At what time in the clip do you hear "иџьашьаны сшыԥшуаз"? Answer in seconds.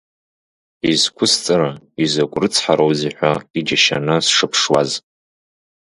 3.59-4.91